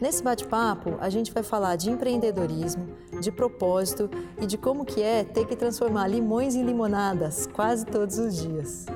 [0.00, 2.86] Nesse bate-papo, a gente vai falar de empreendedorismo,
[3.20, 4.08] de propósito
[4.40, 8.86] e de como que é ter que transformar limões em limonadas quase todos os dias.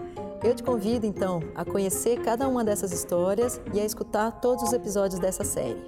[0.45, 4.73] Eu te convido então a conhecer cada uma dessas histórias e a escutar todos os
[4.73, 5.83] episódios dessa série.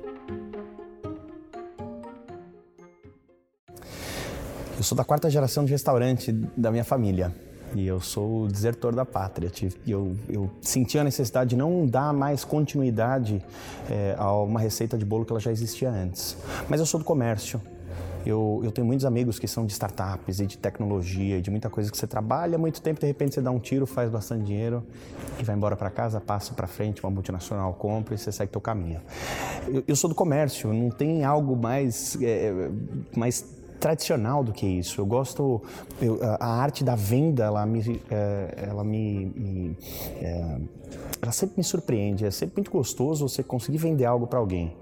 [4.77, 7.33] Eu sou da quarta geração de restaurante da minha família
[7.75, 9.51] e eu sou o desertor da pátria.
[9.87, 13.43] Eu, eu senti a necessidade de não dar mais continuidade
[13.91, 16.37] é, a uma receita de bolo que ela já existia antes.
[16.69, 17.61] Mas eu sou do comércio.
[18.27, 21.69] Eu, eu, tenho muitos amigos que são de startups e de tecnologia e de muita
[21.69, 24.83] coisa que você trabalha muito tempo, de repente você dá um tiro, faz bastante dinheiro
[25.39, 28.63] e vai embora para casa, passa para frente, uma multinacional compra e você segue teu
[28.63, 29.01] caminho.
[29.69, 32.71] Eu, eu sou do comércio, não tem algo mais, é,
[33.15, 33.45] mais
[33.85, 34.99] tradicional do que isso.
[34.99, 35.61] Eu gosto,
[36.01, 39.77] eu, a arte da venda, ela me, é, ela me, me
[40.23, 40.59] é,
[41.21, 42.25] ela sempre me surpreende.
[42.25, 44.75] É sempre muito gostoso você conseguir vender algo para alguém.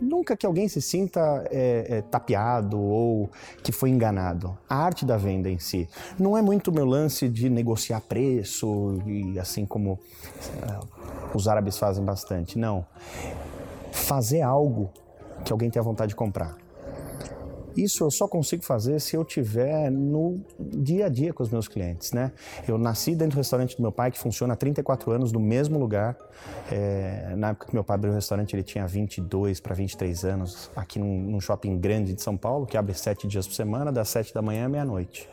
[0.00, 3.30] Nunca que alguém se sinta é, é, tapeado ou
[3.62, 4.58] que foi enganado.
[4.68, 5.88] A arte da venda em si.
[6.18, 9.96] Não é muito meu lance de negociar preço e assim como
[10.60, 10.80] é,
[11.32, 12.58] os árabes fazem bastante.
[12.58, 12.84] Não.
[13.92, 14.90] Fazer algo
[15.44, 16.61] que alguém tenha vontade de comprar.
[17.76, 21.68] Isso eu só consigo fazer se eu tiver no dia a dia com os meus
[21.68, 22.32] clientes, né?
[22.66, 25.78] Eu nasci dentro do restaurante do meu pai, que funciona há 34 anos, no mesmo
[25.78, 26.16] lugar.
[26.70, 30.70] É, na época que meu pai abriu o restaurante, ele tinha 22 para 23 anos,
[30.74, 34.08] aqui num, num, shopping grande de São Paulo, que abre sete dias por semana, das
[34.08, 35.28] 7 da manhã à meia-noite.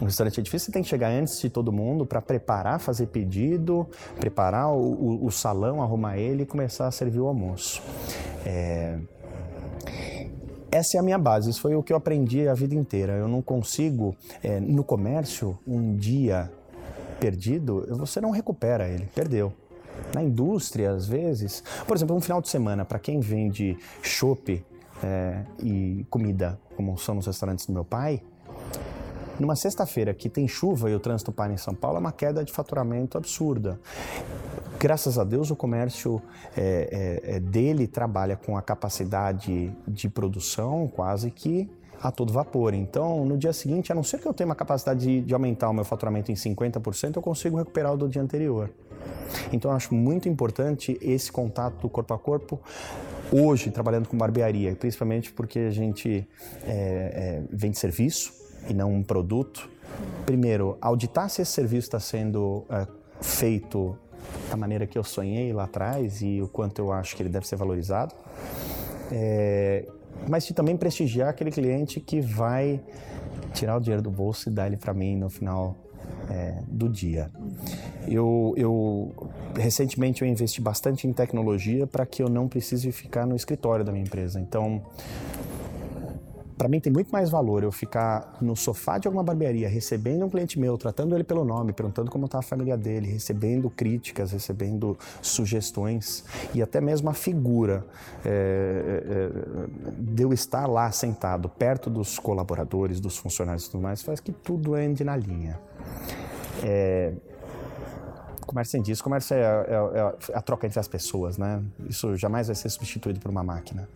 [0.00, 3.06] Um restaurante é difícil, você tem que chegar antes de todo mundo para preparar, fazer
[3.06, 3.88] pedido,
[4.20, 7.82] preparar o, o, o, salão, arrumar ele e começar a servir o almoço.
[8.44, 8.98] É,
[10.70, 13.14] essa é a minha base, isso foi o que eu aprendi a vida inteira.
[13.14, 16.50] Eu não consigo, é, no comércio, um dia
[17.20, 19.52] perdido, você não recupera ele, perdeu.
[20.14, 24.64] Na indústria, às vezes, por exemplo, um final de semana, para quem vende chopp
[25.02, 28.22] é, e comida, como são nos restaurantes do meu pai,
[29.38, 32.44] numa sexta-feira que tem chuva e o trânsito para em São Paulo, é uma queda
[32.44, 33.78] de faturamento absurda.
[34.78, 36.20] Graças a Deus, o comércio
[36.56, 41.68] é, é, é dele trabalha com a capacidade de produção quase que
[42.00, 42.74] a todo vapor.
[42.74, 45.70] Então, no dia seguinte, a não ser que eu tenha uma capacidade de, de aumentar
[45.70, 48.70] o meu faturamento em 50%, eu consigo recuperar o do dia anterior.
[49.52, 52.60] Então, eu acho muito importante esse contato corpo a corpo.
[53.32, 56.28] Hoje, trabalhando com barbearia, principalmente porque a gente
[56.64, 58.32] é, é, vende serviço,
[58.68, 59.68] e não um produto.
[60.24, 62.86] Primeiro, auditar se esse serviço está sendo é,
[63.20, 63.96] feito
[64.50, 67.46] da maneira que eu sonhei lá atrás e o quanto eu acho que ele deve
[67.46, 68.14] ser valorizado.
[69.10, 69.86] É,
[70.28, 72.80] mas de também prestigiar aquele cliente que vai
[73.52, 75.76] tirar o dinheiro do bolso e dar ele para mim no final
[76.30, 77.30] é, do dia.
[78.06, 79.12] Eu, eu,
[79.56, 83.92] recentemente eu investi bastante em tecnologia para que eu não precise ficar no escritório da
[83.92, 84.40] minha empresa.
[84.40, 84.82] Então
[86.56, 90.30] para mim tem muito mais valor eu ficar no sofá de alguma barbearia, recebendo um
[90.30, 94.98] cliente meu, tratando ele pelo nome, perguntando como está a família dele, recebendo críticas, recebendo
[95.20, 96.24] sugestões
[96.54, 97.84] e até mesmo a figura
[98.24, 104.02] é, é, de eu estar lá sentado, perto dos colaboradores, dos funcionários e tudo mais,
[104.02, 105.58] faz que tudo ande na linha.
[106.64, 107.12] É,
[108.46, 111.62] comércio sem disso, comércio é, é, é a troca entre as pessoas, né?
[111.88, 113.88] Isso jamais vai ser substituído por uma máquina.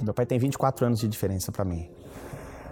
[0.00, 1.88] Meu pai tem 24 anos de diferença para mim.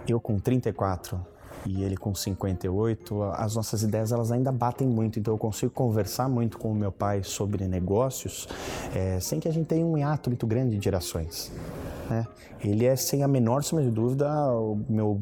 [0.07, 1.19] Eu com 34
[1.65, 6.29] e ele com 58, as nossas ideias elas ainda batem muito, então eu consigo conversar
[6.29, 8.47] muito com o meu pai sobre negócios
[8.93, 11.51] é, sem que a gente tenha um hiato muito grande de gerações.
[12.07, 12.27] Né?
[12.63, 15.19] Ele é, sem a menor sombra de dúvida, o meu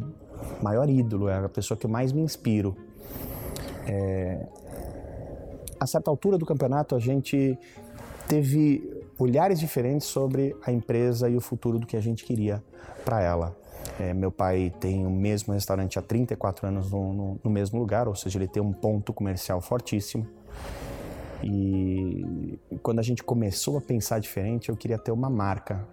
[0.62, 2.76] maior ídolo, é a pessoa que mais me inspiro.
[3.88, 4.46] É,
[5.80, 7.58] a certa altura do campeonato, a gente
[8.28, 12.64] teve olhares diferentes sobre a empresa e o futuro do que a gente queria
[13.04, 13.56] para ela.
[14.00, 18.08] É, meu pai tem o mesmo restaurante há 34 anos no, no, no, mesmo lugar,
[18.08, 20.26] ou seja, ele tem um ponto comercial fortíssimo.
[21.44, 25.86] E quando a gente começou a pensar diferente, eu queria ter uma marca.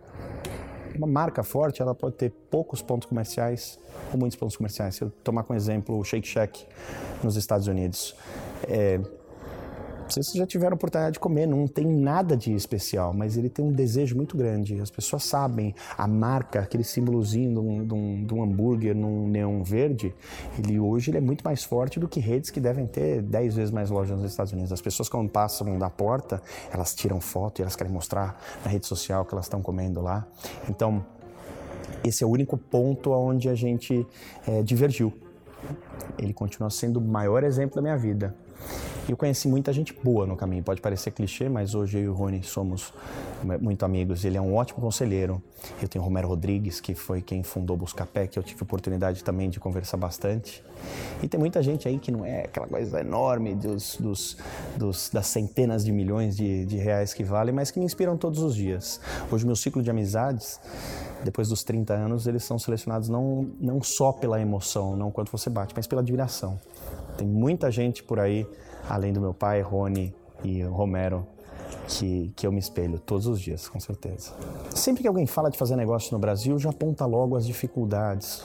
[0.96, 3.78] Uma marca forte, ela pode ter poucos pontos comerciais
[4.12, 4.94] ou muitos pontos comerciais.
[4.94, 6.66] Se eu tomar como exemplo o Shake Shack
[7.22, 8.14] nos Estados Unidos,
[8.68, 9.00] é,
[10.10, 13.64] Vocês já tiveram a oportunidade de comer, não tem nada de especial, mas ele tem
[13.64, 14.80] um desejo muito grande.
[14.80, 17.52] As pessoas sabem a marca, aquele símbolozinho
[17.84, 20.12] de um, de um hambúrguer num neon verde,
[20.58, 23.70] ele hoje ele é muito mais forte do que redes que devem ter 10 vezes
[23.70, 24.72] mais lojas nos Estados Unidos.
[24.72, 26.42] As pessoas quando passam da porta,
[26.72, 30.26] elas tiram foto e elas querem mostrar na rede social que elas estão comendo lá.
[30.68, 31.04] Então,
[32.02, 34.04] esse é o único ponto onde a gente
[34.46, 35.12] é, divergiu.
[36.18, 38.34] Ele continua sendo o maior exemplo da minha vida.
[39.08, 40.62] Eu conheci muita gente boa no caminho.
[40.62, 42.92] Pode parecer clichê, mas hoje eu e o Rony somos
[43.60, 44.24] muito amigos.
[44.24, 45.42] Ele é um ótimo conselheiro.
[45.82, 49.24] Eu tenho o Romero Rodrigues, que foi quem fundou o Buscapé, que eu tive oportunidade
[49.24, 50.62] também de conversar bastante.
[51.22, 54.36] E tem muita gente aí que não é aquela coisa enorme dos, dos,
[54.76, 58.40] dos das centenas de milhões de, de reais que vale, mas que me inspiram todos
[58.40, 59.00] os dias.
[59.30, 60.60] Hoje, meu ciclo de amizades
[61.24, 65.50] depois dos 30 anos, eles são selecionados não, não só pela emoção, não quanto você
[65.50, 66.58] bate, mas pela admiração.
[67.16, 68.46] Tem muita gente por aí,
[68.88, 71.26] além do meu pai, Rony e Romero,
[71.86, 74.32] que, que eu me espelho todos os dias, com certeza.
[74.74, 78.44] Sempre que alguém fala de fazer negócio no Brasil, já aponta logo as dificuldades,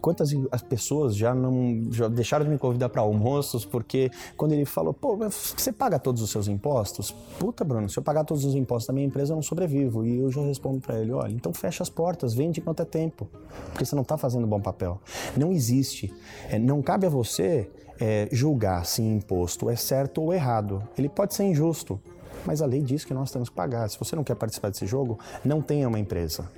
[0.00, 4.64] quantas as pessoas já não já deixaram de me convidar para almoços porque quando ele
[4.64, 7.10] falou, pô, você paga todos os seus impostos?
[7.38, 10.06] Puta, Bruno, se eu pagar todos os impostos da minha empresa, eu não sobrevivo.
[10.06, 13.28] E eu já respondo para ele, olha, então fecha as portas, vende enquanto é tempo,
[13.70, 15.00] porque você não está fazendo bom papel.
[15.36, 16.12] Não existe,
[16.50, 17.68] é, não cabe a você
[18.00, 20.82] é, julgar se imposto é certo ou errado.
[20.96, 22.00] Ele pode ser injusto,
[22.46, 23.88] mas a lei diz que nós temos que pagar.
[23.88, 26.50] Se você não quer participar desse jogo, não tenha uma empresa.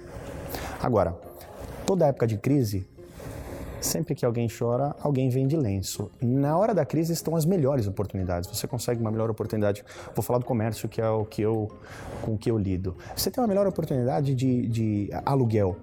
[0.81, 1.19] Agora,
[1.87, 2.87] toda época de crise
[3.81, 6.11] Sempre que alguém chora, alguém vem de lenço.
[6.21, 8.49] Na hora da crise estão as melhores oportunidades.
[8.49, 9.85] Você consegue uma melhor oportunidade.
[10.15, 11.71] Vou falar do comércio, que é o que eu,
[12.23, 12.97] com o que eu lido.
[13.17, 15.77] Você tem uma melhor oportunidade de, de aluguel.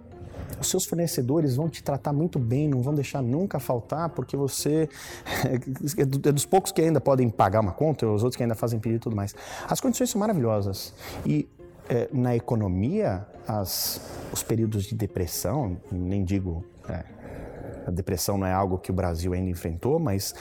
[0.60, 4.88] Os seus fornecedores vão te tratar muito bem, não vão deixar nunca faltar, porque você
[5.46, 8.80] é, é dos poucos que ainda podem pagar uma conta, os outros que ainda fazem
[8.80, 9.36] pedido e tudo mais.
[9.68, 10.94] As condições são maravilhosas.
[11.26, 11.48] E
[11.90, 14.02] é, na economia, as,
[14.32, 17.04] os períodos de depressão, nem digo é,
[17.88, 20.36] a depressão não é algo que o Brasil ainda enfrentou, mas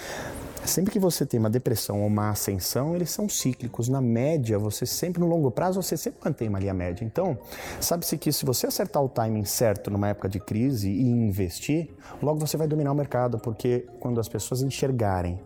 [0.64, 3.88] sempre que você tem uma depressão ou uma ascensão, eles são cíclicos.
[3.88, 7.04] Na média, você sempre, no longo prazo, você sempre mantém uma linha média.
[7.04, 7.38] Então,
[7.80, 11.88] sabe-se que se você acertar o timing certo numa época de crise e investir,
[12.20, 15.38] logo você vai dominar o mercado, porque quando as pessoas enxergarem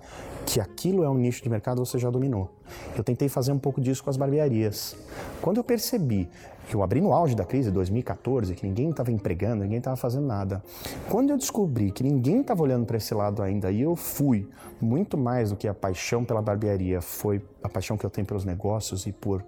[0.46, 2.50] que aquilo é um nicho de mercado, você já dominou.
[2.96, 4.96] Eu tentei fazer um pouco disso com as barbearias.
[5.40, 6.28] Quando eu percebi
[6.68, 10.26] que eu abri no auge da crise, 2014, que ninguém estava empregando, ninguém estava fazendo
[10.26, 10.62] nada.
[11.08, 14.48] Quando eu descobri que ninguém estava olhando para esse lado ainda e eu fui,
[14.80, 18.44] muito mais do que a paixão pela barbearia, foi a paixão que eu tenho pelos
[18.44, 19.44] negócios e por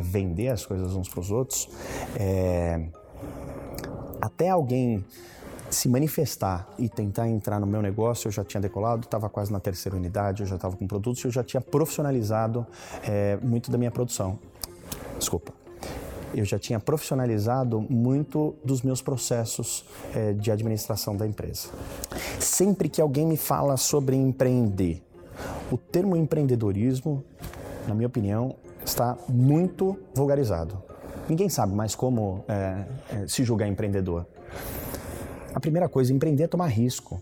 [0.00, 1.68] vender as coisas uns para os outros,
[2.18, 2.88] é...
[4.20, 5.02] até alguém
[5.70, 9.60] se manifestar e tentar entrar no meu negócio, eu já tinha decolado, estava quase na
[9.60, 12.66] terceira unidade, eu já estava com produtos, eu já tinha profissionalizado
[13.02, 14.38] é, muito da minha produção.
[15.18, 15.52] Desculpa
[16.34, 21.68] eu já tinha profissionalizado muito dos meus processos é, de administração da empresa.
[22.38, 25.02] Sempre que alguém me fala sobre empreender,
[25.70, 27.24] o termo empreendedorismo,
[27.88, 28.54] na minha opinião,
[28.84, 30.82] está muito vulgarizado.
[31.28, 32.84] Ninguém sabe mais como é,
[33.26, 34.26] se julgar empreendedor.
[35.56, 37.18] A primeira coisa, empreender é tomar risco.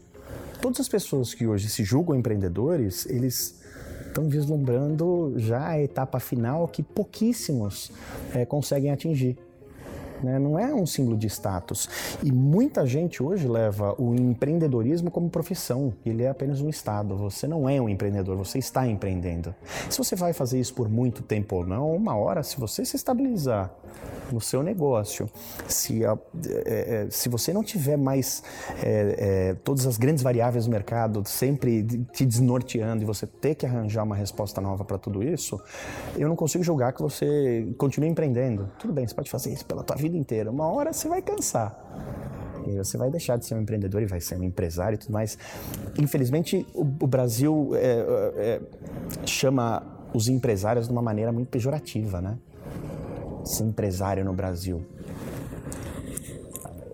[0.60, 3.62] Todas as pessoas que hoje se julgam empreendedores, eles
[4.08, 7.92] estão vislumbrando já a etapa final que pouquíssimos
[8.34, 9.38] é, conseguem atingir.
[10.24, 10.38] Né?
[10.38, 11.88] Não é um símbolo de status.
[12.22, 15.92] E muita gente hoje leva o empreendedorismo como profissão.
[16.04, 17.16] Ele é apenas um estado.
[17.16, 19.54] Você não é um empreendedor, você está empreendendo.
[19.90, 22.96] Se você vai fazer isso por muito tempo ou não, uma hora, se você se
[22.96, 23.70] estabilizar
[24.32, 25.28] no seu negócio,
[25.68, 26.18] se, a,
[26.64, 28.42] é, é, se você não tiver mais
[28.82, 33.66] é, é, todas as grandes variáveis do mercado sempre te desnorteando e você ter que
[33.66, 35.60] arranjar uma resposta nova para tudo isso,
[36.16, 38.70] eu não consigo julgar que você continue empreendendo.
[38.78, 40.50] Tudo bem, você pode fazer isso pela tua vida inteira.
[40.50, 41.78] Uma hora você vai cansar.
[42.66, 45.12] E você vai deixar de ser um empreendedor e vai ser um empresário e tudo
[45.12, 45.36] mais.
[45.98, 47.80] Infelizmente, o, o Brasil é,
[48.36, 48.60] é,
[49.26, 49.82] chama
[50.14, 52.38] os empresários de uma maneira muito pejorativa, né?
[53.44, 54.82] ser empresário no Brasil.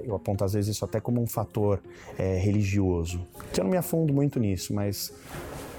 [0.03, 1.81] Eu aponto às vezes isso até como um fator
[2.19, 3.25] é, religioso,
[3.57, 5.13] eu não me afundo muito nisso, mas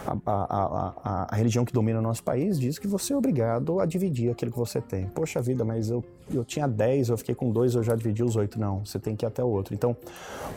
[0.06, 3.80] a, a, a, a, religião que domina o nosso país diz que você é obrigado
[3.80, 5.08] a dividir aquilo que você tem.
[5.08, 6.04] Poxa vida, mas eu,
[6.34, 8.60] eu tinha 10, eu fiquei com dois, eu já dividi os oito.
[8.60, 9.74] Não, você tem que ir até o outro.
[9.74, 9.96] Então,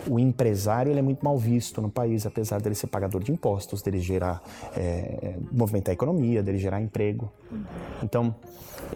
[0.08, 3.82] o empresário ele é muito mal visto no país, apesar dele ser pagador de impostos,
[3.82, 4.42] dele gerar,
[4.76, 7.30] é, é movimentar a economia, dele gerar emprego.
[8.02, 8.34] Então,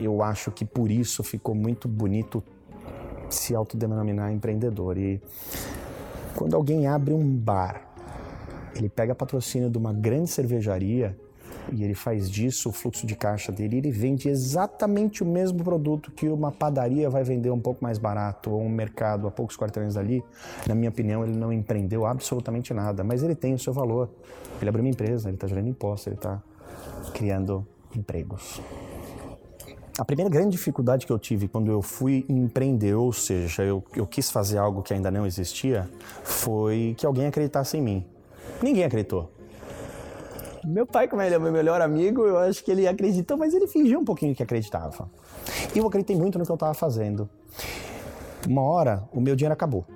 [0.01, 2.43] eu acho que por isso ficou muito bonito
[3.29, 4.97] se autodenominar empreendedor.
[4.97, 5.21] E
[6.35, 7.88] quando alguém abre um bar
[8.79, 11.17] ele pega patrocínio de uma grande cervejaria
[11.73, 13.77] e ele faz disso o fluxo de caixa dele.
[13.77, 18.51] Ele vende exatamente o mesmo produto que uma padaria vai vender um pouco mais barato
[18.51, 20.23] ou um mercado a poucos quarteirões dali.
[20.67, 24.09] Na minha opinião, ele não empreendeu absolutamente nada, mas ele tem o seu valor.
[24.61, 26.43] Ele abriu uma empresa, ele está gerando impostos, ele está
[27.13, 28.61] criando empregos.
[29.99, 34.07] A primeira grande dificuldade que eu tive quando eu fui empreender, ou seja, eu, eu
[34.07, 35.91] quis fazer algo que ainda não existia,
[36.23, 38.07] foi que alguém acreditasse em mim.
[38.63, 39.31] Ninguém acreditou.
[40.65, 43.67] Meu pai, como ele é meu melhor amigo, eu acho que ele acreditou, mas ele
[43.67, 45.09] fingiu um pouquinho que acreditava.
[45.75, 47.29] E eu acreditei muito no que eu estava fazendo.
[48.47, 49.87] Uma hora, o meu dinheiro acabou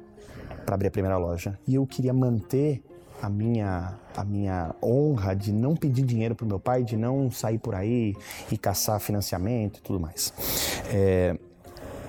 [0.65, 1.59] para abrir a primeira loja.
[1.67, 2.83] E eu queria manter
[3.21, 7.31] a minha, a minha honra de não pedir dinheiro para o meu pai, de não
[7.31, 8.17] sair por aí
[8.51, 10.33] e caçar financiamento e tudo mais.
[10.93, 11.37] É,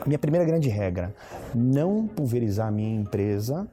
[0.01, 1.13] a minha primeira grande regra,
[1.53, 3.67] não pulverizar a minha empresa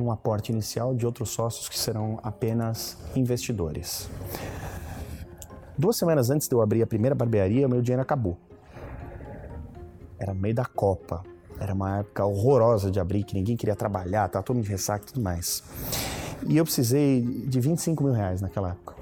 [0.00, 4.08] num aporte inicial de outros sócios que serão apenas investidores.
[5.76, 8.36] Duas semanas antes de eu abrir a primeira barbearia, meu dinheiro acabou.
[10.18, 11.22] Era meio da Copa.
[11.58, 15.04] Era uma época horrorosa de abrir, que ninguém queria trabalhar, estava todo mundo de ressaca
[15.04, 15.62] e tudo mais.
[16.46, 18.99] E eu precisei de 25 mil reais naquela época.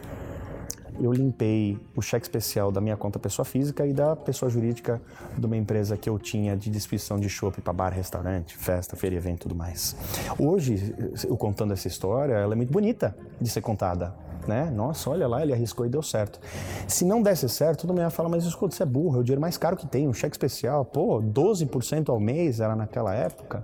[1.00, 5.00] Eu limpei o cheque especial da minha conta pessoa física e da pessoa jurídica
[5.37, 9.14] de uma empresa que eu tinha de distribuição de chopp para bar, restaurante, festa, feira,
[9.14, 9.95] evento e tudo mais.
[10.38, 14.12] Hoje, eu contando essa história, ela é muito bonita de ser contada.
[14.47, 14.71] Né?
[14.75, 16.40] Nossa, olha lá, ele arriscou e deu certo.
[16.87, 19.23] Se não desse certo, todo mundo ia falar, mas escuta, você é burro, é o
[19.23, 23.62] dinheiro mais caro que tem, um cheque especial, pô, 12% ao mês era naquela época.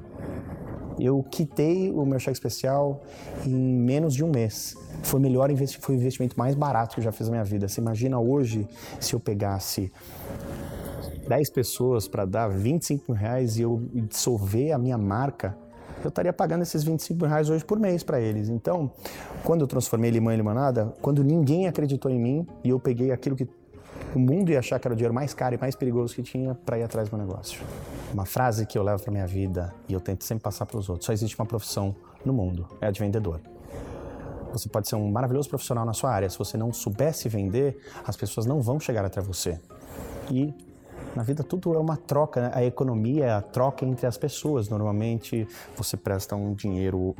[0.98, 3.02] Eu quitei o meu cheque especial
[3.44, 4.76] em menos de um mês.
[5.02, 7.68] Foi melhor foi o investimento mais barato que eu já fiz na minha vida.
[7.68, 8.68] Você imagina hoje
[9.00, 9.92] se eu pegasse
[11.28, 15.56] 10 pessoas para dar 25 mil reais e eu dissolver a minha marca,
[16.02, 18.48] eu estaria pagando esses 25 mil reais hoje por mês para eles.
[18.48, 18.90] Então,
[19.42, 23.34] quando eu transformei limão em limonada, quando ninguém acreditou em mim e eu peguei aquilo
[23.34, 23.48] que
[24.14, 26.54] o mundo ia achar que era o dinheiro mais caro e mais perigoso que tinha
[26.54, 27.60] para ir atrás do meu negócio.
[28.12, 30.88] Uma frase que eu levo para minha vida e eu tento sempre passar para os
[30.88, 31.94] outros: só existe uma profissão
[32.24, 33.40] no mundo, é a de vendedor.
[34.52, 38.16] Você pode ser um maravilhoso profissional na sua área, se você não soubesse vender, as
[38.16, 39.60] pessoas não vão chegar até você.
[40.30, 40.54] E
[41.14, 42.50] na vida tudo é uma troca, né?
[42.52, 44.68] a economia é a troca entre as pessoas.
[44.68, 47.14] Normalmente você presta um dinheiro,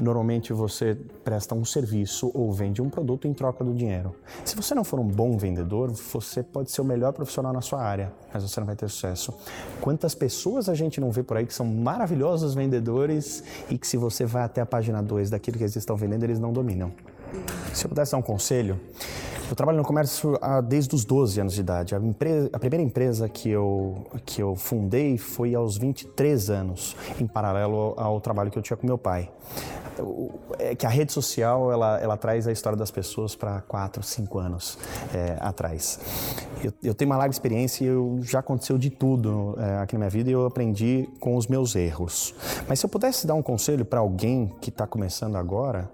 [0.00, 4.14] normalmente você presta um serviço ou vende um produto em troca do dinheiro.
[4.44, 7.80] Se você não for um bom vendedor, você pode ser o melhor profissional na sua
[7.80, 9.32] área, mas você não vai ter sucesso.
[9.80, 13.96] Quantas pessoas a gente não vê por aí que são maravilhosos vendedores e que se
[13.96, 16.92] você vai até a página 2 daquilo que eles estão vendendo, eles não dominam.
[17.72, 18.80] Se eu pudesse dar um conselho,
[19.48, 21.94] eu trabalho no comércio há, desde os 12 anos de idade.
[21.94, 27.26] A, empresa, a, primeira empresa que eu, que eu fundei foi aos 23 anos, em
[27.26, 29.30] paralelo ao trabalho que eu tinha com meu pai.
[30.58, 34.38] É que a rede social ela, ela traz a história das pessoas para 4, 5
[34.38, 34.78] anos
[35.14, 36.00] é, atrás.
[36.62, 40.00] Eu, eu, tenho uma larga experiência e eu, já aconteceu de tudo é, aqui na
[40.00, 42.34] minha vida e eu aprendi com os meus erros.
[42.68, 45.88] Mas se eu pudesse dar um conselho para alguém que está começando agora,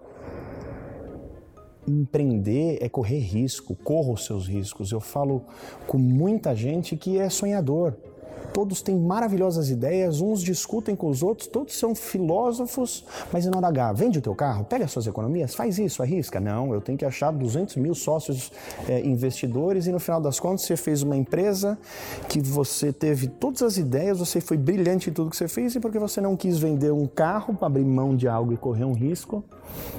[1.87, 4.93] empreender é correr risco, corra os seus riscos.
[4.93, 5.43] Eu falo
[5.87, 7.95] com muita gente que é sonhador.
[8.53, 13.69] Todos têm maravilhosas ideias, uns discutem com os outros, todos são filósofos, mas na hora
[13.69, 16.39] H, vende o teu carro, pega as suas economias, faz isso, arrisca.
[16.39, 18.53] Não, eu tenho que achar 200 mil sócios
[18.87, 21.79] é, investidores e no final das contas você fez uma empresa
[22.29, 25.81] que você teve todas as ideias, você foi brilhante em tudo que você fez e
[25.81, 28.93] porque você não quis vender um carro para abrir mão de algo e correr um
[28.93, 29.43] risco,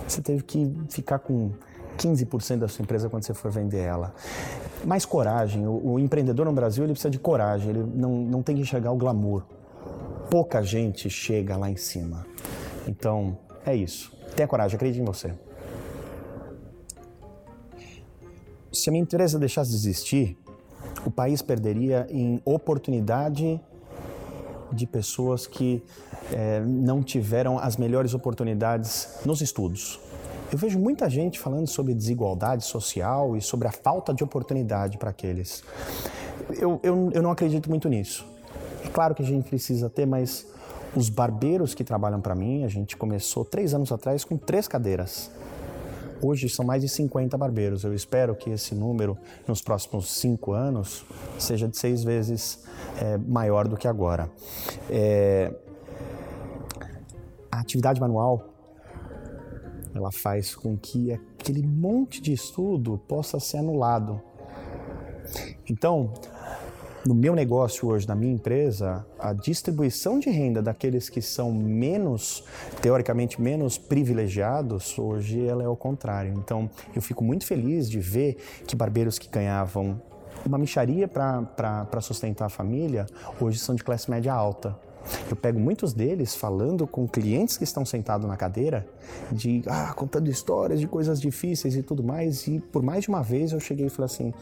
[0.08, 1.52] você teve que ficar com
[1.98, 4.14] 15% da sua empresa quando você for vender ela.
[4.86, 5.68] Mais coragem.
[5.68, 8.92] O, o, empreendedor no Brasil ele precisa de coragem, ele não, não tem que enxergar
[8.92, 9.44] o glamour.
[10.30, 12.26] Pouca gente chega lá em cima.
[12.88, 14.12] Então, é isso.
[14.36, 15.34] Tenha coragem, acredite em você.
[18.72, 20.38] Se a minha empresa deixasse de existir,
[21.06, 23.62] o país perderia em oportunidade
[24.72, 25.84] de pessoas que
[26.32, 30.00] é, não tiveram as melhores oportunidades nos estudos.
[30.54, 35.10] Eu vejo muita gente falando sobre desigualdade social e sobre a falta de oportunidade para
[35.10, 35.64] aqueles.
[36.60, 38.24] Eu, eu, eu não acredito muito nisso.
[38.86, 40.46] É claro que a gente precisa ter, mas
[40.96, 45.32] os barbeiros que trabalham para mim, a gente começou três anos atrás com três cadeiras.
[46.22, 47.84] Hoje são mais de 50 barbeiros.
[47.84, 49.18] Eu espero que esse número,
[49.48, 51.04] nos próximos cinco anos,
[51.40, 52.64] seja de seis vezes
[53.02, 54.30] é, maior do que agora.
[54.88, 55.52] É...
[57.52, 58.53] A atividade manual
[59.94, 64.22] ela faz com que aquele monte de estudo possa ser anulado.
[65.70, 66.14] Então,
[67.06, 72.44] no meu negócio hoje, na minha empresa, a distribuição de renda daqueles que são menos,
[72.82, 76.34] teoricamente menos privilegiados, hoje ela é o contrário.
[76.34, 80.02] Então, eu fico muito feliz de ver que barbeiros que ganhavam
[80.46, 83.06] uma micharia para sustentar a família,
[83.40, 84.78] hoje são de classe média alta.
[85.30, 88.88] Eu pego muitos deles falando com clientes que estão sentados na cadeira,
[89.32, 92.48] de ah, contando histórias de coisas difíceis e tudo mais.
[92.48, 94.34] E por mais de uma vez eu cheguei e falei assim: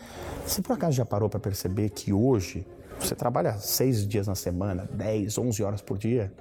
[0.46, 2.66] você por acaso já parou para perceber que hoje
[3.00, 6.32] você trabalha seis dias na semana, 10, 11 horas por dia,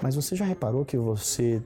[0.00, 1.60] mas você já reparou que você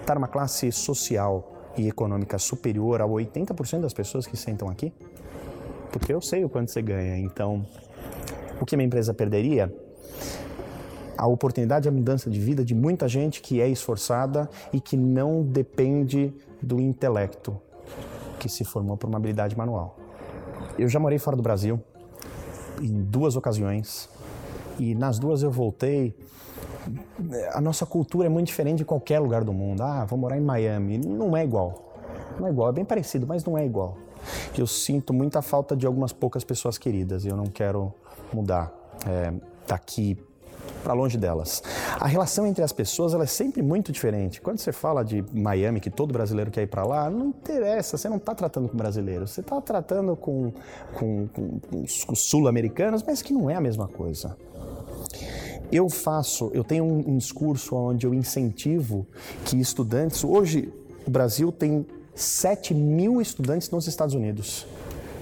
[0.00, 4.92] está numa classe social e econômica superior a 80% das pessoas que sentam aqui?
[5.92, 7.16] Porque eu sei o quanto você ganha.
[7.18, 7.64] Então,
[8.60, 9.72] o que minha empresa perderia?
[11.18, 15.42] A oportunidade, a mudança de vida de muita gente que é esforçada e que não
[15.42, 16.32] depende
[16.62, 17.60] do intelecto,
[18.38, 19.98] que se formou por uma habilidade manual.
[20.78, 21.80] Eu já morei fora do Brasil
[22.80, 24.08] em duas ocasiões
[24.78, 26.14] e nas duas eu voltei.
[27.52, 29.82] A nossa cultura é muito diferente de qualquer lugar do mundo.
[29.82, 30.98] Ah, vou morar em Miami.
[30.98, 31.96] Não é igual.
[32.38, 33.98] Não é igual, é bem parecido, mas não é igual.
[34.56, 37.92] Eu sinto muita falta de algumas poucas pessoas queridas e eu não quero
[38.32, 38.72] mudar
[39.04, 39.32] é,
[39.66, 40.16] daqui
[40.82, 41.62] para longe delas.
[41.98, 44.40] A relação entre as pessoas ela é sempre muito diferente.
[44.40, 48.08] Quando você fala de Miami, que todo brasileiro quer ir para lá, não interessa, você
[48.08, 50.52] não está tratando com brasileiros, você está tratando com,
[50.94, 54.36] com, com, com os sul-americanos, mas que não é a mesma coisa.
[55.70, 59.06] Eu faço, eu tenho um, um discurso onde eu incentivo
[59.44, 60.24] que estudantes.
[60.24, 60.72] Hoje,
[61.06, 64.66] o Brasil tem 7 mil estudantes nos Estados Unidos.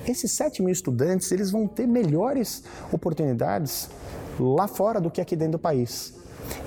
[0.07, 3.91] Esses 7 mil estudantes, eles vão ter melhores oportunidades
[4.39, 6.15] lá fora do que aqui dentro do país.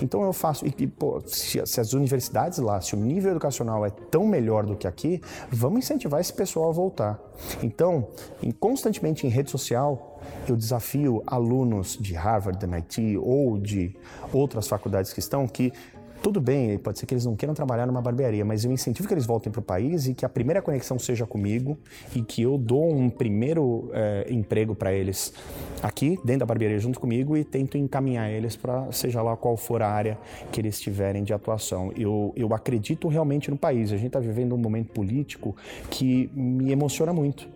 [0.01, 3.89] Então eu faço, e, pô, se, se, as universidades lá, se o nível educacional é
[3.89, 7.19] tão melhor do que aqui, vamos incentivar esse pessoal a voltar.
[7.63, 8.07] Então,
[8.41, 13.95] em, constantemente em rede social, eu desafio alunos de Harvard, MIT ou de
[14.33, 15.71] outras faculdades que estão que
[16.21, 19.13] tudo bem, pode ser que eles não queiram trabalhar numa barbearia, mas eu incentivo que
[19.13, 21.77] eles voltem para o país e que a primeira conexão seja comigo
[22.15, 25.33] e que eu dou um primeiro é, emprego para eles
[25.81, 29.81] aqui, dentro da barbearia, junto comigo e tento encaminhar eles para seja lá qual for
[29.81, 30.17] a área
[30.51, 31.91] que eles tiverem de atuação.
[31.97, 33.91] Eu, eu acredito realmente no país.
[33.91, 35.55] A gente está vivendo um momento político
[35.89, 37.47] que me emociona muito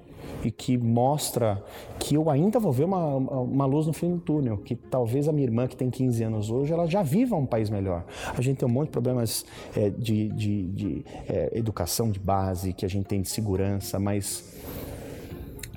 [0.43, 1.63] e que mostra
[1.99, 5.31] que eu ainda vou ver uma, uma luz no fim do túnel, que talvez a
[5.31, 8.03] minha irmã, que tem 15 anos hoje, ela já viva um país melhor.
[8.35, 12.73] A gente tem um monte de problemas é, de, de, de é, educação de base,
[12.73, 14.53] que a gente tem de segurança, mas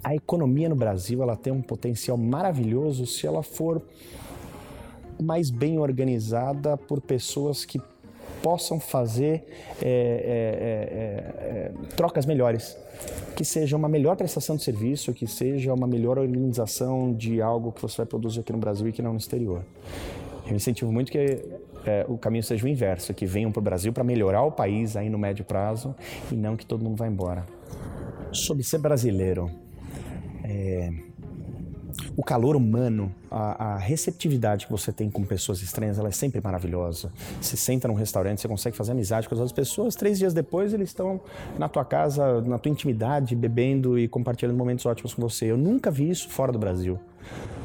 [0.02, 3.82] a economia no Brasil ela tem um potencial maravilhoso se ela for
[5.20, 7.80] mais bem organizada por pessoas que
[8.42, 9.44] possam fazer
[9.82, 12.76] é, é, é, é trocas melhores
[13.34, 17.82] que seja uma melhor prestação de serviço, que seja uma melhor organização de algo que
[17.82, 19.62] você vai produzir aqui no Brasil e que não no exterior.
[20.46, 21.18] Eu incentivo muito que
[21.84, 24.96] é, o caminho seja o inverso, que venham para o Brasil para melhorar o país
[24.96, 25.94] aí no médio prazo
[26.32, 27.44] e não que todo mundo vá embora.
[28.32, 29.50] Sobre ser brasileiro,
[30.42, 30.90] é,
[32.16, 36.40] o calor humano, a, a, receptividade que você tem com pessoas estranhas, ela é sempre
[36.40, 37.12] maravilhosa.
[37.40, 40.72] Você senta num restaurante, você consegue fazer amizade com as outras pessoas, três dias depois
[40.72, 41.20] eles estão
[41.58, 45.50] na tua casa, na tua intimidade, bebendo e compartilhando momentos ótimos com você.
[45.50, 46.98] Eu nunca vi isso fora do Brasil.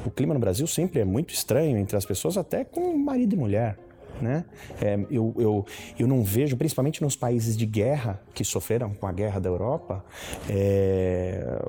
[0.06, 3.38] O clima no Brasil sempre é muito estranho entre as pessoas, até com marido e
[3.38, 3.78] mulher.
[4.22, 4.46] Né?
[4.80, 5.66] É, eu, eu,
[5.98, 10.06] eu não vejo, principalmente nos países de guerra, que sofreram com a guerra da Europa,
[10.50, 11.60] é,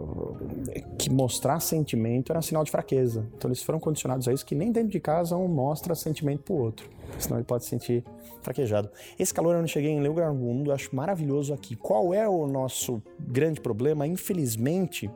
[0.98, 3.26] que mostrar sentimento era sinal de fraqueza.
[3.36, 6.54] Então eles foram condicionados a isso, que nem dentro de casa um mostra sentimento para
[6.54, 6.88] o outro,
[7.18, 8.04] senão ele pode se sentir
[8.42, 8.90] fraquejado.
[9.18, 11.74] Esse calor eu não cheguei em lugar do mundo, acho maravilhoso aqui.
[11.76, 14.06] Qual é o nosso grande problema?
[14.06, 15.10] Infelizmente,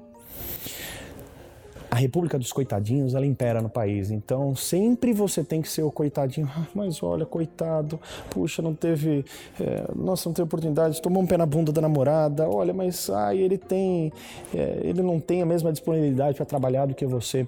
[1.96, 4.10] a República dos Coitadinhos, ela impera no país.
[4.10, 6.46] Então, sempre você tem que ser o coitadinho.
[6.54, 9.24] Ah, mas olha, coitado, puxa, não teve,
[9.58, 12.46] é, nossa, não teve oportunidade, tomou um pé na bunda da namorada.
[12.46, 14.12] Olha, mas ai, ele tem,
[14.54, 17.46] é, ele não tem a mesma disponibilidade para trabalhar do que você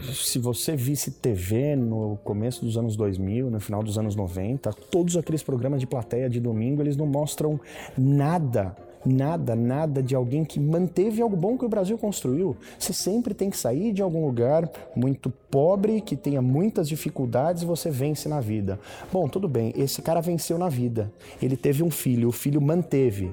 [0.00, 5.18] se você visse TV no começo dos anos 2000, no final dos anos 90, todos
[5.18, 7.60] aqueles programas de plateia de domingo, eles não mostram
[7.96, 12.56] nada nada, nada de alguém que manteve algo bom que o Brasil construiu.
[12.78, 17.90] Você sempre tem que sair de algum lugar muito pobre, que tenha muitas dificuldades você
[17.90, 18.78] vence na vida.
[19.12, 21.12] Bom, tudo bem, esse cara venceu na vida.
[21.40, 23.32] Ele teve um filho, o filho manteve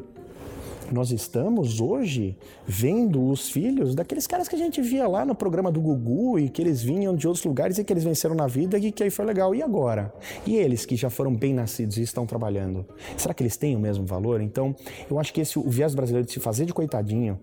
[0.94, 5.72] nós estamos hoje vendo os filhos daqueles caras que a gente via lá no programa
[5.72, 8.78] do Gugu e que eles vinham de outros lugares e que eles venceram na vida
[8.78, 9.54] e que aí foi legal.
[9.56, 10.14] E agora?
[10.46, 12.86] E eles que já foram bem nascidos e estão trabalhando?
[13.18, 14.42] Será que eles têm o mesmo valor?
[14.42, 14.76] Então,
[15.10, 17.40] eu acho que esse o viés brasileiro de se fazer de coitadinho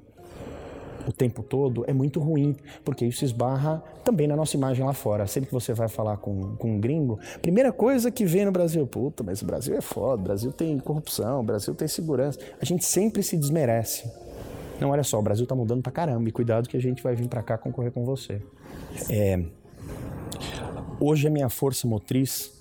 [1.08, 5.26] o tempo todo é muito ruim, porque isso esbarra também na nossa imagem lá fora.
[5.26, 8.86] Sempre que você vai falar com, com um gringo, primeira coisa que vem no Brasil,
[8.86, 12.38] puta, mas o Brasil é foda, o Brasil tem corrupção, o Brasil tem segurança.
[12.60, 14.10] A gente sempre se desmerece.
[14.78, 17.14] Não, olha só, o Brasil tá mudando pra caramba e cuidado que a gente vai
[17.14, 18.42] vir para cá concorrer com você.
[19.08, 19.42] É,
[21.00, 22.52] hoje a minha força motriz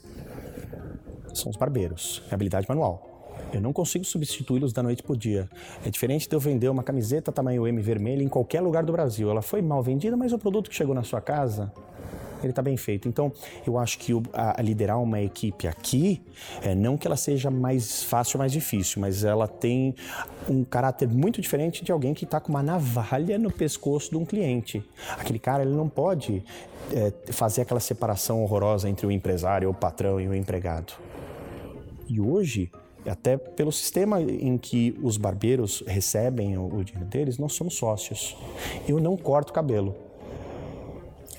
[1.33, 3.06] são os barbeiros, é habilidade manual.
[3.53, 5.49] Eu não consigo substituí-los da noite para o dia.
[5.85, 9.29] É diferente de eu vender uma camiseta tamanho M vermelha em qualquer lugar do Brasil.
[9.29, 11.71] Ela foi mal vendida, mas o produto que chegou na sua casa
[12.41, 13.07] ele está bem feito.
[13.07, 13.31] Então,
[13.65, 16.21] eu acho que o, a, a, liderar uma equipe aqui,
[16.61, 19.95] é, não que ela seja mais fácil ou mais difícil, mas ela tem
[20.49, 24.25] um caráter muito diferente de alguém que está com uma navalha no pescoço de um
[24.25, 24.83] cliente.
[25.17, 26.43] Aquele cara, ele não pode
[26.93, 30.93] é, fazer aquela separação horrorosa entre o empresário, o patrão e o empregado.
[32.07, 32.71] E hoje,
[33.07, 38.35] até pelo sistema em que os barbeiros recebem o, dinheiro deles, nós somos sócios.
[38.87, 39.95] Eu não corto cabelo.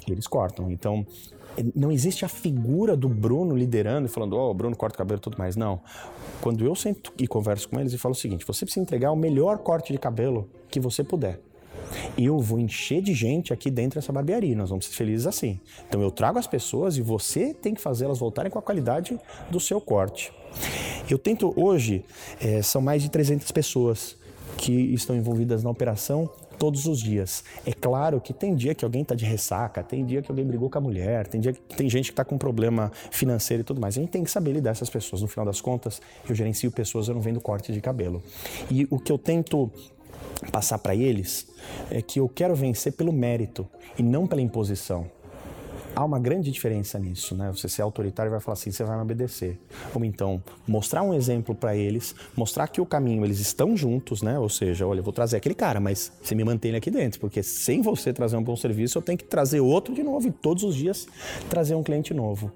[0.06, 0.70] Eles cortam.
[0.70, 1.06] Então,
[1.74, 5.18] não existe a figura do Bruno liderando e falando, ó, oh, Bruno corta o cabelo
[5.18, 5.56] e tudo mais.
[5.56, 5.80] Não.
[6.40, 9.16] Quando eu sento e converso com eles e falo o seguinte: você precisa entregar o
[9.16, 11.40] melhor corte de cabelo que você puder.
[12.16, 15.60] Eu vou encher de gente aqui dentro dessa barbearia, nós vamos ser felizes assim.
[15.88, 19.18] Então eu trago as pessoas e você tem que fazê-las voltarem com a qualidade
[19.50, 20.32] do seu corte.
[21.08, 22.04] Eu tento hoje,
[22.40, 24.16] é, são mais de 300 pessoas
[24.58, 27.44] que estão envolvidas na operação todos os dias.
[27.64, 30.68] É claro que tem dia que alguém está de ressaca, tem dia que alguém brigou
[30.68, 33.80] com a mulher, tem dia que tem gente que está com problema financeiro e tudo
[33.80, 33.96] mais.
[33.96, 35.22] A gente tem que saber lidar essas pessoas.
[35.22, 38.22] No final das contas, eu gerencio pessoas, eu não vendo corte de cabelo.
[38.70, 39.70] E o que eu tento
[40.52, 41.46] passar para eles
[41.90, 45.06] é que eu quero vencer pelo mérito e não pela imposição
[45.98, 47.50] há uma grande diferença nisso, né?
[47.50, 49.58] Você ser autoritário vai falar assim, você vai me obedecer.
[49.92, 54.38] Ou então, mostrar um exemplo para eles, mostrar que o caminho eles estão juntos, né?
[54.38, 57.42] Ou seja, olha, eu vou trazer aquele cara, mas você me mantém aqui dentro, porque
[57.42, 60.62] sem você trazer um bom serviço, eu tenho que trazer outro de novo e todos
[60.62, 61.08] os dias
[61.50, 62.52] trazer um cliente novo.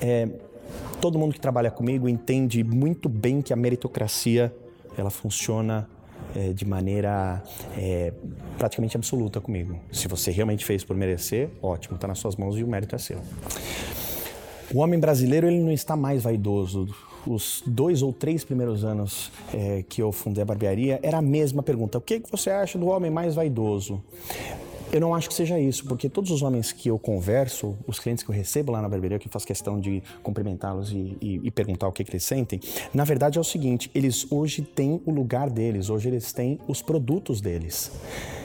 [0.00, 0.28] É,
[1.00, 4.54] todo mundo que trabalha comigo entende muito bem que a meritocracia
[4.96, 5.88] ela funciona
[6.36, 7.42] é, de maneira
[7.76, 8.12] é,
[8.58, 9.78] praticamente absoluta comigo.
[9.92, 12.98] Se você realmente fez por merecer, ótimo, está nas suas mãos e o mérito é
[12.98, 13.18] seu.
[14.72, 16.88] O homem brasileiro ele não está mais vaidoso.
[17.26, 21.62] Os dois ou três primeiros anos é, que eu fundei a barbearia era a mesma
[21.62, 24.02] pergunta: o que, que você acha do homem mais vaidoso?
[24.92, 28.24] Eu não acho que seja isso, porque todos os homens que eu converso, os clientes
[28.24, 31.50] que eu recebo lá na barbearia, que eu faço questão de cumprimentá-los e, e, e,
[31.52, 32.58] perguntar o que, que, eles sentem,
[32.92, 36.82] na verdade é o seguinte: eles hoje têm o lugar deles, hoje eles têm os
[36.82, 37.92] produtos deles.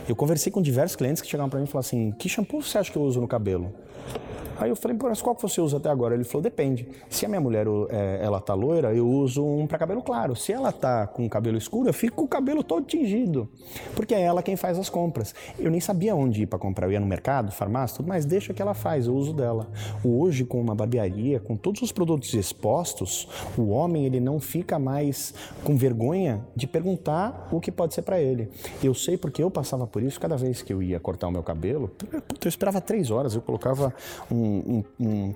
[0.07, 2.77] Eu conversei com diversos clientes que chegaram para mim e falaram assim: que shampoo você
[2.77, 3.73] acha que eu uso no cabelo?
[4.57, 6.15] Aí eu falei, mas qual que você usa até agora?
[6.15, 6.87] Ele falou, depende.
[7.09, 10.35] Se a minha mulher é, ela tá loira, eu uso um para cabelo claro.
[10.35, 13.49] Se ela tá com cabelo escuro, eu fico com o cabelo todo tingido.
[13.95, 15.35] Porque é ela quem faz as compras.
[15.59, 16.87] Eu nem sabia onde ir para comprar.
[16.87, 19.67] Eu ia no mercado, farmácia, tudo, mas deixa que ela faz, eu uso dela.
[20.03, 25.33] Hoje, com uma barbearia, com todos os produtos expostos, o homem ele não fica mais
[25.65, 28.49] com vergonha de perguntar o que pode ser para ele.
[28.81, 31.43] Eu sei porque eu passava por isso cada vez que eu ia cortar o meu
[31.43, 31.91] cabelo.
[32.13, 33.93] Eu esperava três horas, eu colocava
[34.31, 35.33] um um, um,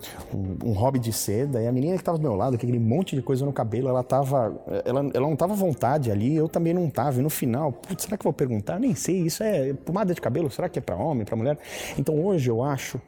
[0.64, 3.22] um, hobby de seda, e a menina que estava do meu lado, aquele monte de
[3.22, 4.56] coisa no cabelo, ela tava.
[4.86, 7.20] Ela, ela não estava à vontade ali, eu também não estava.
[7.20, 8.80] E no final, putz, será que eu vou perguntar?
[8.80, 10.50] Nem sei, isso é pomada de cabelo?
[10.50, 11.58] Será que é para homem, para mulher?
[11.98, 13.00] Então hoje eu acho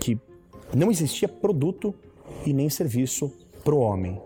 [0.00, 0.18] que
[0.74, 1.94] não existia produto
[2.46, 4.20] e nem serviço para o homem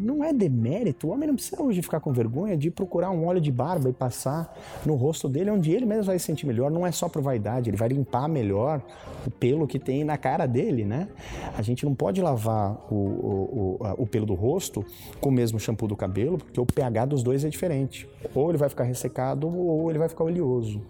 [0.00, 1.08] não é demérito.
[1.08, 3.92] O homem não precisa hoje ficar com vergonha de procurar um óleo de barba e
[3.92, 6.70] passar no rosto dele, onde ele mesmo vai se sentir melhor.
[6.70, 8.82] Não é só por vaidade, ele vai limpar melhor
[9.26, 11.08] o pelo que tem na cara dele, né?
[11.56, 14.84] A gente não pode lavar o, o, o, o pelo do rosto
[15.20, 18.08] com o mesmo shampoo do cabelo, porque o pH dos dois é diferente.
[18.34, 20.80] Ou ele vai ficar ressecado ou ele vai ficar oleoso.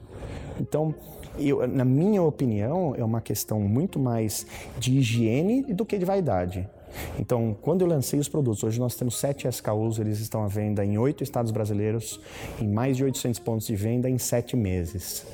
[0.61, 0.95] Então,
[1.39, 4.47] eu, na minha opinião, é uma questão muito mais
[4.79, 6.69] de higiene do que de vaidade.
[7.19, 10.85] Então, quando eu lancei os produtos, hoje nós temos sete SKUs, eles estão à venda
[10.85, 12.21] em oito estados brasileiros,
[12.61, 15.27] em mais de 800 pontos de venda em sete meses.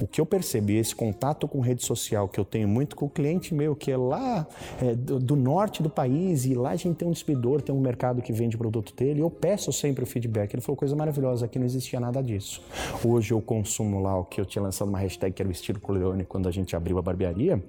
[0.00, 3.10] O que eu percebi, esse contato com rede social que eu tenho muito com o
[3.10, 4.46] cliente meu, que é lá
[4.80, 7.80] é, do, do, norte do país, e lá a gente tem um distribuidor, tem um
[7.80, 10.54] mercado que vende o produto dele, eu peço sempre o feedback.
[10.54, 12.62] Ele falou coisa maravilhosa, aqui não existia nada disso.
[13.04, 15.80] Hoje eu consumo lá o que eu tinha lançado uma hashtag que era o estilo
[15.80, 17.62] Corleone quando a gente abriu a barbearia.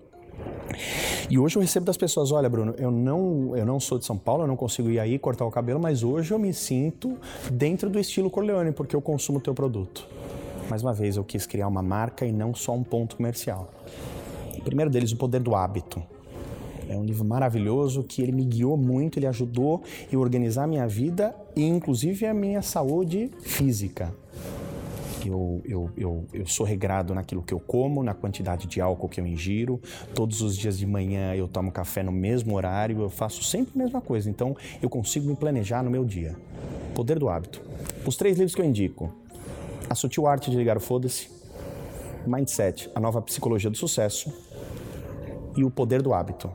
[1.30, 4.18] E hoje eu recebo das pessoas, olha Bruno, eu não, eu não sou de São
[4.18, 7.18] Paulo, eu não consigo ir aí cortar o cabelo, mas hoje eu me sinto
[7.52, 10.06] dentro do estilo Corleone, porque eu consumo o teu produto.
[10.70, 13.70] Mais uma vez, eu quis criar uma marca e não só um ponto comercial.
[14.58, 16.02] O primeiro deles, o poder do hábito.
[16.88, 20.88] É um livro maravilhoso que ele me guiou muito, ele ajudou a organizar a minha
[20.88, 24.14] vida e inclusive a minha saúde física.
[25.30, 29.20] Eu, eu, eu, eu sou regrado naquilo que eu como, na quantidade de álcool que
[29.20, 29.80] eu ingiro.
[30.14, 33.84] Todos os dias de manhã eu tomo café no mesmo horário, eu faço sempre a
[33.84, 34.30] mesma coisa.
[34.30, 36.36] Então eu consigo me planejar no meu dia.
[36.94, 37.62] Poder do hábito.
[38.06, 39.14] Os três livros que eu indico:
[39.90, 41.30] A Sutil Arte de Ligar o Foda-se,
[42.26, 44.34] Mindset, A Nova Psicologia do Sucesso
[45.56, 46.52] e O Poder do Hábito.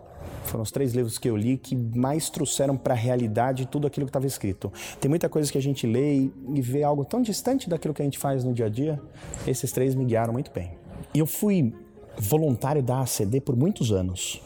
[0.46, 4.06] Foram os três livros que eu li que mais trouxeram para a realidade tudo aquilo
[4.06, 4.72] que estava escrito.
[5.00, 8.04] Tem muita coisa que a gente lê e vê algo tão distante daquilo que a
[8.04, 9.00] gente faz no dia a dia.
[9.46, 10.72] Esses três me guiaram muito bem.
[11.12, 11.74] E eu fui
[12.18, 14.40] voluntário da ACD por muitos anos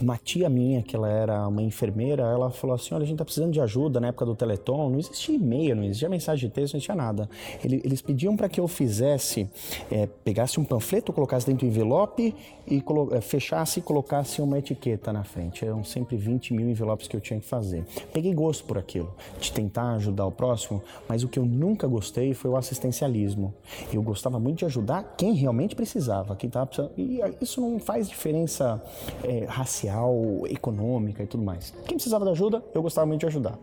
[0.00, 3.24] uma tia minha, que ela era uma enfermeira, ela falou assim: Olha, a gente tá
[3.24, 4.90] precisando de ajuda na época do Teleton.
[4.90, 7.28] Não existia e-mail, não existia mensagem de texto, não existia nada.
[7.64, 9.48] Eles pediam para que eu fizesse,
[9.90, 12.34] é, pegasse um panfleto, colocasse dentro do envelope
[12.66, 12.82] e
[13.12, 15.64] é, fechasse e colocasse uma etiqueta na frente.
[15.64, 17.84] Eram sempre 20 mil envelopes que eu tinha que fazer.
[18.12, 22.34] Peguei gosto por aquilo, de tentar ajudar o próximo, mas o que eu nunca gostei
[22.34, 23.54] foi o assistencialismo.
[23.92, 26.92] Eu gostava muito de ajudar quem realmente precisava, quem estava precisando.
[26.96, 28.82] E isso não faz diferença
[29.22, 31.72] é, racial social, econômica e tudo mais.
[31.86, 33.58] Quem precisava de ajuda, eu gostava muito de ajudar.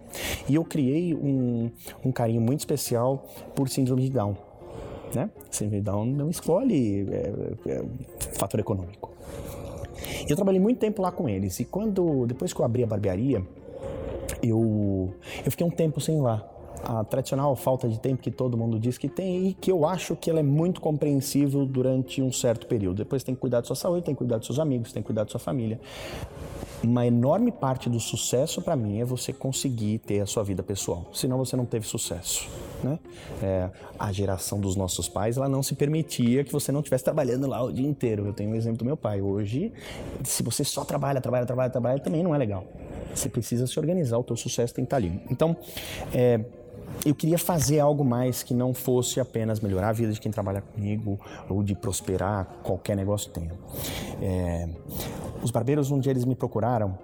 [0.48, 1.70] E eu criei um,
[2.04, 4.36] um carinho muito especial por síndrome de Down.
[5.14, 5.30] Né?
[5.52, 7.34] Síndrome de Down não escolhe é,
[7.70, 7.84] é,
[8.34, 9.12] fator econômico.
[10.28, 13.46] Eu trabalhei muito tempo lá com eles e quando depois que eu abri a barbearia,
[14.42, 15.14] eu
[15.46, 16.53] eu fiquei um tempo sem ir lá
[16.84, 20.16] a tradicional falta de tempo que todo mundo diz que tem e que eu acho
[20.16, 22.98] que ela é muito compreensível durante um certo período.
[22.98, 25.08] Depois tem que cuidar da sua saúde, tem que cuidar dos seus amigos, tem que
[25.08, 25.80] cuidar da sua família.
[26.84, 31.06] Uma enorme parte do sucesso para mim é você conseguir ter a sua vida pessoal,
[31.14, 32.50] senão você não teve sucesso.
[32.84, 33.00] Né?
[33.42, 37.48] É, a geração dos nossos pais ela não se permitia que você não estivesse trabalhando
[37.48, 38.26] lá o dia inteiro.
[38.26, 39.22] Eu tenho um exemplo do meu pai.
[39.22, 39.72] Hoje,
[40.26, 42.66] se você só trabalha, trabalha, trabalha, trabalha, também não é legal.
[43.16, 45.22] Você precisa se organizar, o teu sucesso tem que estar ali.
[45.30, 45.56] Então,
[46.14, 46.44] é,
[47.06, 50.62] eu queria fazer algo mais que não fosse apenas melhorar a vida de quem trabalha
[50.62, 53.54] comigo ou de prosperar qualquer negócio que tenha.
[54.22, 54.70] É,
[55.42, 56.98] os barbeiros, um dia eles me procuraram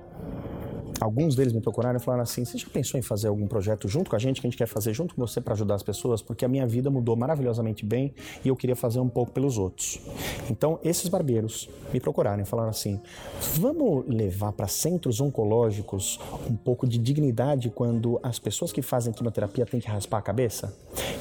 [1.00, 4.10] alguns deles me procuraram e falaram assim: você já pensou em fazer algum projeto junto
[4.10, 6.22] com a gente, que a gente quer fazer junto com você para ajudar as pessoas?
[6.22, 10.00] Porque a minha vida mudou maravilhosamente bem e eu queria fazer um pouco pelos outros.
[10.50, 13.00] Então, esses barbeiros me procuraram e falaram assim:
[13.56, 19.66] vamos levar para centros oncológicos um pouco de dignidade quando as pessoas que fazem quimioterapia
[19.66, 20.74] têm que raspar a cabeça?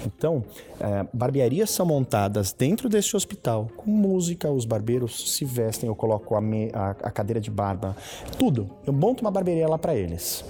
[0.05, 0.45] Então,
[0.81, 6.35] é, barbearias são montadas dentro desse hospital, com música, os barbeiros se vestem, eu coloco
[6.35, 7.97] a, me, a, a cadeira de barba,
[8.39, 8.71] tudo.
[8.87, 10.45] Eu monto uma barbearia lá para eles.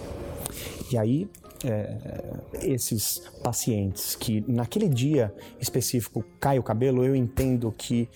[0.91, 1.29] E aí,
[1.65, 1.97] é,
[2.63, 8.09] esses pacientes que naquele dia específico cai o cabelo, eu entendo que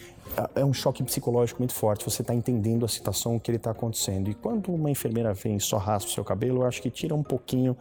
[0.54, 2.04] é um choque psicológico muito forte.
[2.04, 4.30] Você está entendendo a situação que ele está acontecendo.
[4.30, 7.14] E quando uma enfermeira vem e só raspa o seu cabelo, eu acho que tira
[7.14, 7.76] um pouquinho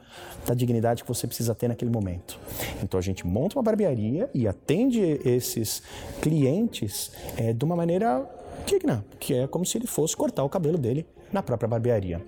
[0.46, 2.40] da dignidade que você precisa ter naquele momento.
[2.84, 5.82] Então a gente monta uma barbearia e atende esses
[6.22, 8.28] clientes é, de uma maneira
[8.66, 12.22] digna, que é como se ele fosse cortar o cabelo dele na própria barbearia.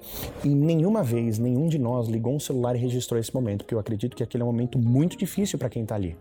[0.44, 3.80] E nenhuma vez nenhum de nós ligou um celular e registrou esse momento, porque eu
[3.80, 6.16] acredito que aquele é um momento muito difícil para quem está ali.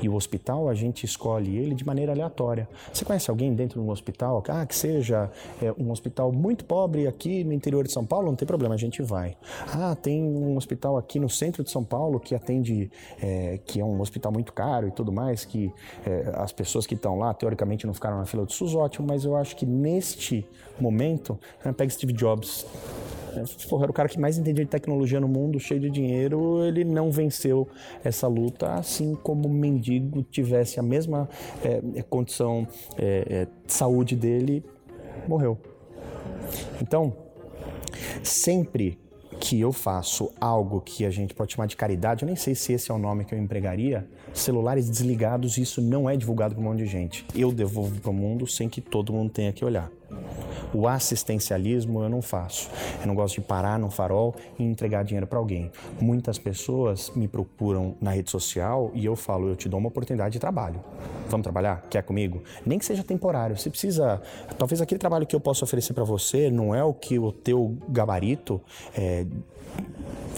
[0.00, 2.68] E o hospital, a gente escolhe ele de maneira aleatória.
[2.92, 4.42] Você conhece alguém dentro de um hospital?
[4.48, 5.30] Ah, que seja
[5.60, 8.26] é, um hospital muito pobre aqui no interior de São Paulo?
[8.26, 9.36] Não tem problema, a gente vai.
[9.68, 13.84] Ah, tem um hospital aqui no centro de São Paulo que atende, é, que é
[13.84, 15.72] um hospital muito caro e tudo mais, que
[16.06, 19.24] é, as pessoas que estão lá, teoricamente, não ficaram na fila do SUS, ótimo, mas
[19.24, 20.46] eu acho que neste
[20.80, 22.66] momento, né, pega Steve Jobs,
[23.68, 26.84] Porra, era o cara que mais entendia de tecnologia no mundo, cheio de dinheiro, ele
[26.84, 27.66] não venceu
[28.04, 31.28] essa luta, assim como mendigo tivesse a mesma
[31.64, 32.66] é, condição
[32.98, 34.64] é, é, de saúde dele,
[35.26, 35.58] morreu.
[36.80, 37.14] Então,
[38.22, 38.98] sempre
[39.40, 42.72] que eu faço algo que a gente pode chamar de caridade, eu nem sei se
[42.72, 46.68] esse é o nome que eu empregaria, celulares desligados, isso não é divulgado para um
[46.68, 47.26] monte de gente.
[47.34, 49.90] Eu devolvo para o mundo sem que todo mundo tenha que olhar.
[50.74, 52.70] O assistencialismo eu não faço.
[53.00, 55.70] Eu não gosto de parar no farol e entregar dinheiro para alguém.
[56.00, 60.32] Muitas pessoas me procuram na rede social e eu falo, eu te dou uma oportunidade
[60.32, 60.80] de trabalho.
[61.28, 61.86] Vamos trabalhar?
[61.90, 62.42] Quer comigo?
[62.64, 63.56] Nem que seja temporário.
[63.56, 64.20] Você precisa,
[64.58, 67.76] talvez aquele trabalho que eu posso oferecer para você não é o que o teu
[67.88, 68.60] gabarito
[68.94, 69.26] é,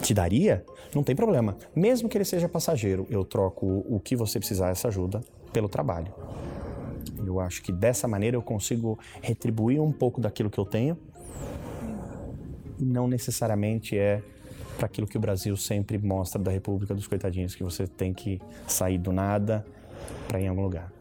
[0.02, 1.56] te daria, não tem problema.
[1.74, 6.12] Mesmo que ele seja passageiro, eu troco o que você precisar essa ajuda pelo trabalho.
[7.28, 10.96] Eu acho que dessa maneira eu consigo retribuir um pouco daquilo que eu tenho
[12.78, 14.22] e não necessariamente é
[14.76, 18.40] para aquilo que o Brasil sempre mostra da República dos Coitadinhos, que você tem que
[18.66, 19.64] sair do nada
[20.26, 20.92] para ir em algum lugar.